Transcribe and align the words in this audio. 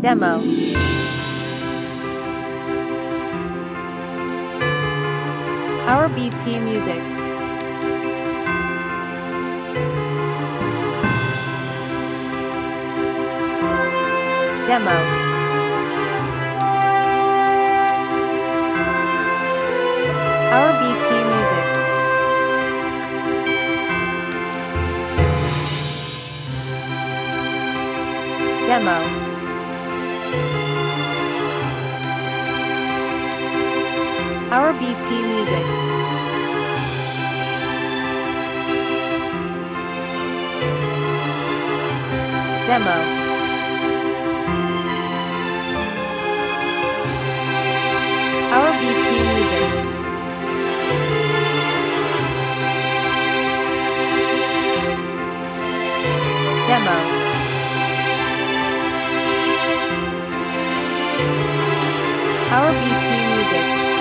Demo. 0.00 0.38
RBP 5.88 6.60
Music. 6.62 7.02
Demo. 14.68 14.98
RBP 20.54 21.08
Music. 21.32 21.66
Demo. 28.68 29.27
RBP 34.50 35.08
Music. 35.28 35.62
Demo. 42.66 42.96
RBP 48.56 49.04
Music. 49.28 49.68
Demo. 56.68 56.96
RBP 62.50 63.08
Music. 63.28 63.97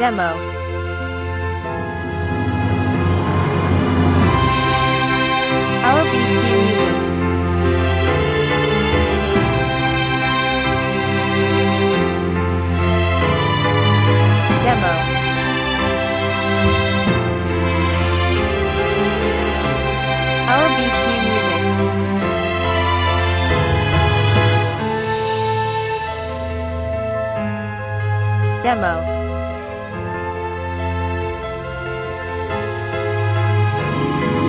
Demo. 0.00 0.32
RBP 5.84 6.48
Music. 6.64 6.96
Demo. 14.64 14.92
Our 20.48 20.68
BP 20.76 21.04
Music. 21.28 21.62
Demo. 28.64 29.19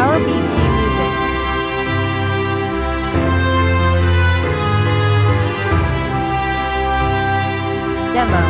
RBP 0.00 0.32
Music. 0.80 1.12
Demo. 8.14 8.42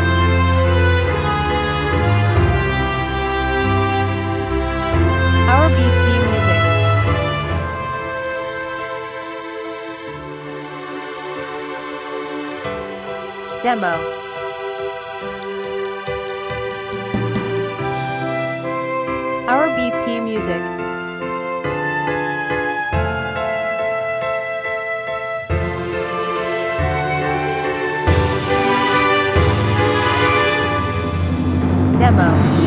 RBP 5.51 6.07
Music. 6.31 6.63
Demo. 13.65 13.95
RBP 19.49 20.23
Music. 20.23 20.90
吧。 32.13 32.60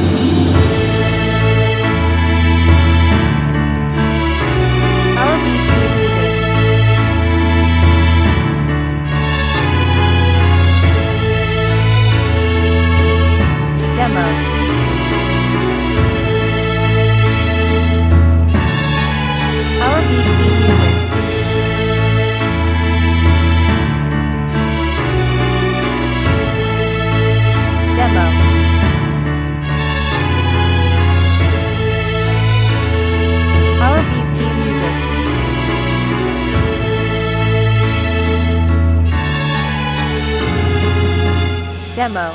Demo. 41.96 42.34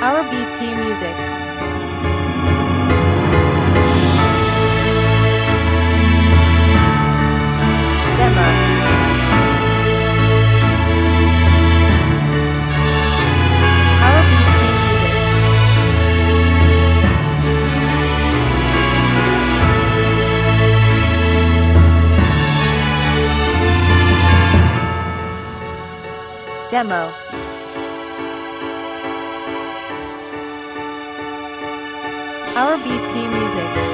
RBP 0.00 0.76
Music. 0.76 1.43
Demo. 26.74 27.12
RBP 32.56 33.28
Music. 33.30 33.93